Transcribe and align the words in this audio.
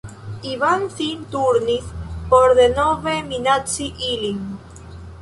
Ivan 0.51 0.85
sin 0.93 1.21
turnis 1.35 1.93
por 2.33 2.57
denove 2.63 3.17
minaci 3.31 3.93
ilin. 4.13 4.45